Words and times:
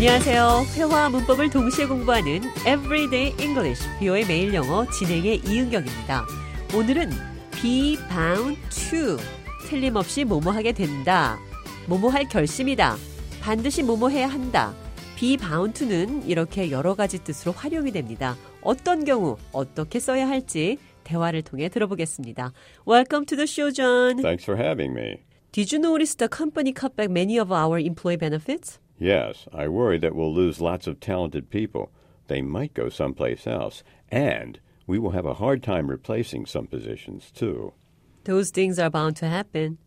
안녕하세요. 0.00 0.64
회화와 0.76 1.10
문법을 1.10 1.50
동시에 1.50 1.84
공부하는 1.84 2.40
Everyday 2.60 3.34
English, 3.38 3.86
비오의 3.98 4.24
매일 4.24 4.54
영어 4.54 4.88
진행의 4.88 5.42
이은경입니다. 5.46 6.24
오늘은 6.74 7.10
be 7.60 7.98
bound 8.08 8.58
to, 8.70 9.18
틀림없이 9.66 10.24
뭐뭐 10.24 10.52
하게 10.52 10.72
된다, 10.72 11.38
뭐뭐 11.86 12.08
할 12.08 12.26
결심이다, 12.26 12.96
반드시 13.42 13.82
뭐뭐 13.82 14.08
해야 14.08 14.26
한다. 14.26 14.74
be 15.18 15.36
bound 15.36 15.78
to는 15.78 16.26
이렇게 16.26 16.70
여러 16.70 16.94
가지 16.94 17.22
뜻으로 17.22 17.52
활용이 17.52 17.92
됩니다. 17.92 18.38
어떤 18.62 19.04
경우, 19.04 19.36
어떻게 19.52 20.00
써야 20.00 20.26
할지 20.26 20.78
대화를 21.04 21.42
통해 21.42 21.68
들어보겠습니다. 21.68 22.54
Welcome 22.88 23.26
to 23.26 23.36
the 23.36 23.46
show, 23.46 23.70
John. 23.70 24.22
Thanks 24.22 24.44
for 24.50 24.58
having 24.58 24.98
me. 24.98 25.18
Did 25.52 25.76
you 25.76 25.78
notice 25.78 26.16
the 26.16 26.30
company 26.34 26.72
cut 26.72 26.96
back 26.96 27.12
many 27.12 27.38
of 27.38 27.52
our 27.52 27.78
employee 27.78 28.16
benefits? 28.16 28.78
Yes, 28.99 29.47
I 29.53 29.67
worry 29.67 29.97
that 29.99 30.15
we'll 30.15 30.33
lose 30.33 30.61
lots 30.61 30.87
of 30.87 30.99
talented 30.99 31.49
people. 31.49 31.91
They 32.27 32.41
might 32.41 32.73
go 32.73 32.89
someplace 32.89 33.45
else, 33.45 33.83
and 34.09 34.59
we 34.87 34.97
will 34.99 35.11
have 35.11 35.25
a 35.25 35.35
hard 35.35 35.61
time 35.61 35.89
replacing 35.89 36.45
some 36.45 36.67
positions, 36.67 37.31
too. 37.31 37.73
Those 38.23 38.51
things 38.51 38.79
are 38.79 38.89
bound 38.89 39.17
to 39.17 39.27
happen. 39.27 39.77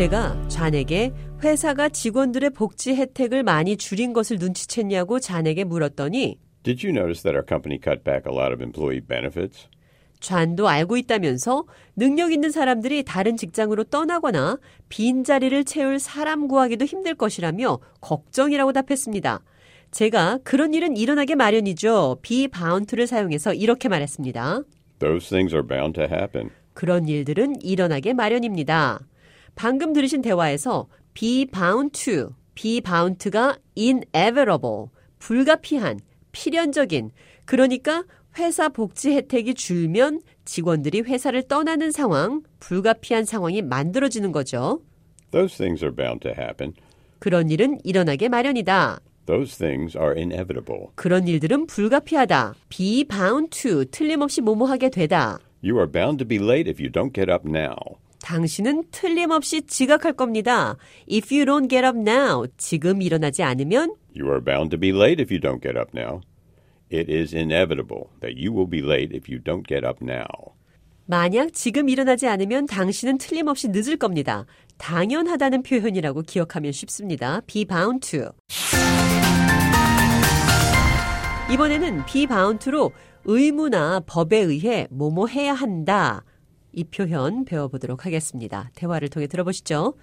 제가 0.00 0.48
잔에게 0.48 1.12
회사가 1.42 1.90
직원들의 1.90 2.50
복지 2.50 2.94
혜택을 2.94 3.42
많이 3.42 3.76
줄인 3.76 4.14
것을 4.14 4.38
눈치챘냐고 4.38 5.20
잔에게 5.20 5.64
물었더니 5.64 6.38
Did 6.62 6.82
you 6.82 6.92
notice 6.92 7.22
that 7.22 7.34
our 7.34 7.44
company 7.44 7.78
cut 7.78 8.04
back 8.04 8.26
a 8.26 8.32
lot 8.32 8.52
of 8.52 8.62
employee 8.62 9.00
benefits? 9.00 9.68
잔도 10.19 10.67
알고 10.67 10.97
있다면서 10.97 11.65
능력 11.95 12.31
있는 12.31 12.51
사람들이 12.51 13.03
다른 13.03 13.37
직장으로 13.37 13.85
떠나거나 13.85 14.57
빈자리를 14.89 15.63
채울 15.65 15.99
사람 15.99 16.47
구하기도 16.47 16.85
힘들 16.85 17.15
것이라며 17.15 17.79
걱정이라고 18.01 18.73
답했습니다. 18.73 19.41
제가 19.91 20.39
그런 20.43 20.73
일은 20.73 20.97
일어나게 20.97 21.35
마련이죠. 21.35 22.17
비바운트를 22.21 23.07
사용해서 23.07 23.53
이렇게 23.53 23.87
말했습니다. 23.87 24.61
Those 24.99 25.29
things 25.29 25.53
are 25.53 25.65
bound 25.65 25.93
to 25.93 26.03
happen. 26.03 26.49
그런 26.73 27.07
일들은 27.07 27.61
일어나게 27.61 28.13
마련입니다. 28.13 28.99
방금 29.55 29.93
들으신 29.93 30.21
대화에서 30.21 30.87
be 31.13 31.45
bound 31.45 31.97
to, 32.03 32.31
be 32.55 32.81
bound가 32.81 33.57
inevitable, 33.77 34.87
불가피한, 35.19 35.99
필연적인, 36.35 37.11
그러니까 37.45 38.03
회사 38.37 38.67
복지 38.67 39.11
혜택이 39.15 39.53
줄면 39.53 40.19
직원들이 40.43 41.01
회사를 41.01 41.47
떠나는 41.47 41.91
상황, 41.91 42.41
불가피한 42.59 43.23
상황이 43.23 43.61
만들어지는 43.61 44.33
거죠. 44.33 44.81
Those 45.31 45.55
things 45.57 45.83
are 45.83 45.95
bound 45.95 46.19
to 46.19 46.31
happen. 46.31 46.73
그런 47.19 47.49
일은 47.49 47.79
일어나게 47.85 48.27
마련이다. 48.27 48.99
Those 49.25 49.57
things 49.57 49.97
are 49.97 50.13
inevitable. 50.15 50.87
그런 50.95 51.27
일들은 51.27 51.67
불가피하다. 51.67 52.55
be 52.69 53.05
bound 53.05 53.49
to, 53.61 53.85
틀림없이 53.85 54.41
뭐뭐하게 54.41 54.89
되다. 54.89 55.39
You 55.63 55.77
are 55.77 55.89
bound 55.89 56.23
to 56.23 56.27
be 56.27 56.37
late 56.37 56.69
if 56.69 56.83
you 56.83 56.91
don't 56.91 57.13
get 57.13 57.31
up 57.31 57.47
now. 57.47 57.75
당신은 58.21 58.85
틀림없이 58.91 59.61
지각할 59.61 60.13
겁니다. 60.13 60.77
If 61.11 61.33
you 61.33 61.45
don't 61.45 61.69
get 61.69 61.85
up 61.85 61.97
now, 61.97 62.45
지금 62.57 63.01
일어나지 63.01 63.43
않으면 63.43 63.95
You 64.15 64.31
are 64.31 64.39
bound 64.39 64.71
to 64.71 64.77
be 64.77 64.93
late 64.93 65.19
if 65.19 65.29
you 65.29 65.39
don't 65.41 65.61
get 65.61 65.75
up 65.75 65.93
now. 65.93 66.21
It 66.89 67.09
is 67.09 67.33
inevitable 67.33 68.11
that 68.21 68.37
you 68.37 68.53
will 68.53 68.65
be 68.65 68.81
late 68.81 69.11
if 69.13 69.27
you 69.29 69.39
don't 69.43 69.67
get 69.67 69.85
up 69.85 70.01
now. 70.01 70.55
만약 71.05 71.53
지금 71.53 71.89
일어나지 71.89 72.25
않으면 72.25 72.65
당신은 72.65 73.17
틀림없이 73.17 73.67
늦을 73.67 73.97
겁니다. 73.97 74.45
당연하다는 74.77 75.63
표현이라고 75.63 76.21
기억하면 76.21 76.71
쉽습니다. 76.71 77.41
be 77.45 77.65
bound 77.65 78.09
to. 78.09 78.29
이번에는 81.51 82.05
be 82.05 82.25
bound 82.25 82.63
to로 82.63 82.93
의무나 83.25 83.99
법에 83.99 84.37
의해 84.37 84.87
뭐뭐 84.91 85.27
해야 85.27 85.53
한다. 85.53 86.23
이 86.71 86.85
표현 86.85 87.43
배워보도록 87.43 88.05
하겠습니다. 88.05 88.71
대화를 88.75 89.09
통해 89.09 89.27
들어보시죠. 89.27 89.95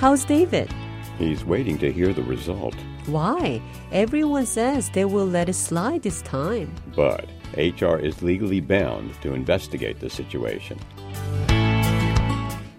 How's 0.00 0.26
David? 0.28 0.68
He's 1.17 1.43
waiting 1.45 1.77
to 1.79 1.91
hear 1.91 2.13
the 2.13 2.23
result. 2.23 2.75
Why? 3.07 3.61
Everyone 3.91 4.45
says 4.45 4.89
they 4.91 5.05
will 5.05 5.27
let 5.27 5.49
it 5.49 5.55
slide 5.55 6.01
this 6.01 6.21
time. 6.21 6.69
But 6.95 7.25
HR 7.57 7.99
is 7.99 8.21
legally 8.23 8.61
bound 8.61 9.11
to 9.21 9.33
investigate 9.33 9.99
the 9.99 10.09
situation. 10.09 10.79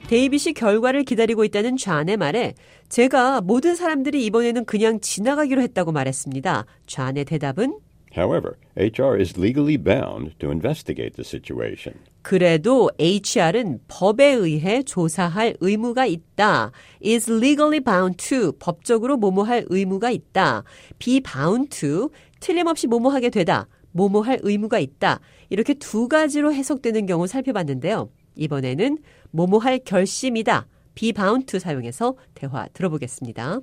데이빗이 0.09 0.55
결과를 0.55 1.05
기다리고 1.05 1.45
있다는 1.45 1.77
좌의 1.77 2.17
말에 2.17 2.55
제가 2.89 3.43
모든 3.43 3.77
사람들이 3.77 4.25
이번에는 4.27 4.65
그냥 4.65 4.99
지나가기로 5.01 5.63
했다고 5.63 5.93
말했습니다. 5.93 6.67
좌의 6.87 7.25
대답은 7.25 7.79
However, 8.17 8.57
HR 8.77 9.21
is 9.21 9.39
legally 9.39 9.77
bound 9.77 10.35
to 10.41 10.51
investigate 10.51 11.15
the 11.15 11.25
situation. 11.25 11.95
그래도 12.26 12.90
HR은 12.98 13.82
법에 13.88 14.26
의해 14.26 14.82
조사할 14.82 15.58
의무가 15.60 16.08
있다. 16.08 16.72
is 17.06 17.30
legally 17.30 17.80
bound 17.80 18.18
to 18.18 18.52
법적으로 18.54 19.16
뭐뭐할 19.16 19.64
의무가 19.70 20.10
있다. 20.10 20.64
be 20.98 21.22
bound 21.22 21.70
to 21.70 22.10
틀림없이 22.40 22.88
뭐뭐하게 22.88 23.30
되다. 23.30 23.68
뭐뭐할 23.92 24.40
의무가 24.42 24.80
있다. 24.80 25.20
이렇게 25.50 25.76
두 25.76 26.08
가지로 26.08 26.52
해석되는 26.52 27.06
경우 27.06 27.28
살펴봤는데요. 27.28 28.10
이번에는 28.38 28.98
뭐뭐할 29.30 29.82
결심이다. 29.86 30.66
be 30.96 31.14
bound 31.14 31.46
to 31.46 31.60
사용해서 31.60 32.16
대화 32.34 32.68
들어보겠습니다. 32.74 33.60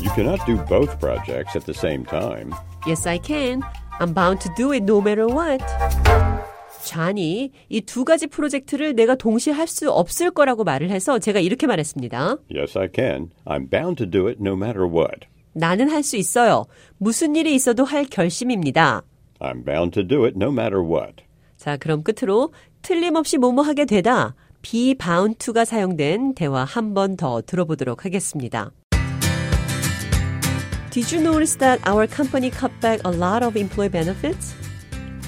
You 0.00 0.10
cannot 0.14 0.40
do 0.46 0.56
both 0.64 0.98
projects 0.98 1.54
at 1.54 1.66
the 1.66 1.74
same 1.76 2.06
time. 2.06 2.52
Yes, 2.86 3.06
I 3.06 3.18
can. 3.22 3.60
I'm 4.00 4.12
bound 4.14 4.40
to 4.42 4.50
do 4.56 4.72
it 4.72 4.84
no 4.84 4.98
matter 4.98 5.26
what. 5.26 5.64
잔이 6.84 7.50
이두 7.68 8.04
가지 8.04 8.26
프로젝트를 8.26 8.94
내가 8.94 9.14
동시에 9.16 9.52
할 9.52 9.66
수 9.66 9.90
없을 9.90 10.30
거라고 10.30 10.62
말을 10.64 10.90
해서 10.90 11.18
제가 11.18 11.40
이렇게 11.40 11.66
말했습니다. 11.66 12.36
Yes, 12.54 12.78
I 12.78 12.88
can. 12.94 13.30
I'm 13.44 13.68
bound 13.70 13.96
to 13.96 14.08
do 14.10 14.28
it 14.28 14.38
no 14.40 14.52
matter 14.54 14.86
what. 14.86 15.26
나는 15.54 15.90
할 15.90 16.02
수 16.02 16.16
있어요. 16.16 16.66
무슨 16.98 17.34
일이 17.34 17.54
있어도 17.54 17.84
할 17.84 18.04
결심입니다. 18.04 19.02
I'm 19.40 19.64
bound 19.64 19.92
to 19.92 20.06
do 20.06 20.24
it 20.24 20.34
no 20.36 20.50
matter 20.52 20.80
what. 20.82 21.24
자, 21.56 21.76
그럼 21.76 22.02
끝으로 22.04 22.52
틀림없이 22.82 23.38
뭐뭐 23.38 23.62
하게 23.62 23.84
되다. 23.86 24.34
be 24.62 24.94
bound 24.94 25.38
to가 25.38 25.64
사용된 25.64 26.34
대화 26.34 26.64
한 26.64 26.92
번 26.94 27.16
더 27.16 27.40
들어보도록 27.42 28.04
하겠습니다. 28.04 28.70
Did 30.96 31.12
you 31.12 31.20
notice 31.20 31.56
that 31.56 31.86
our 31.86 32.06
company 32.06 32.48
cut 32.48 32.72
back 32.80 33.02
a 33.04 33.10
lot 33.10 33.42
of 33.42 33.54
employee 33.54 33.90
benefits? 33.90 34.54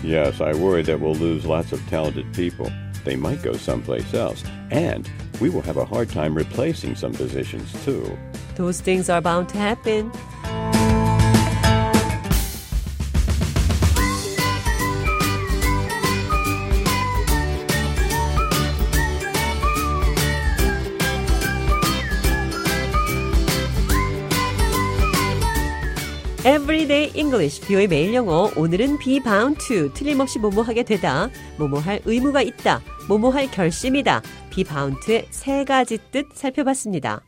Yes, 0.03 0.41
I 0.41 0.55
worry 0.55 0.81
that 0.84 0.99
we'll 0.99 1.12
lose 1.12 1.45
lots 1.45 1.73
of 1.73 1.89
talented 1.91 2.33
people. 2.33 2.73
They 3.05 3.17
might 3.17 3.43
go 3.43 3.53
someplace 3.53 4.15
else. 4.15 4.43
And 4.71 5.06
we 5.43 5.51
will 5.51 5.61
have 5.61 5.77
a 5.77 5.84
hard 5.84 6.09
time 6.09 6.34
replacing 6.34 6.97
some 6.97 7.12
positions, 7.12 7.71
too. 7.84 8.17
Those 8.55 8.81
things 8.81 9.11
are 9.11 9.21
bound 9.21 9.51
to 9.51 9.59
happen. 9.59 10.11
Everyday 26.49 27.12
English, 27.15 27.61
비오의 27.61 27.89
매일 27.89 28.15
영어. 28.15 28.50
오늘은 28.56 28.99
be 29.00 29.21
bound 29.21 29.59
to, 29.67 29.93
틀림없이 29.93 30.39
뭐뭐 30.39 30.62
하게 30.62 30.83
되다, 30.83 31.29
뭐뭐 31.59 31.79
할 31.79 32.00
의무가 32.06 32.41
있다, 32.41 32.81
뭐뭐 33.06 33.29
할 33.29 33.50
결심이다. 33.50 34.23
be 34.49 34.65
bound 34.65 34.99
to의 35.05 35.27
세 35.29 35.65
가지 35.65 35.99
뜻 36.11 36.27
살펴봤습니다. 36.33 37.21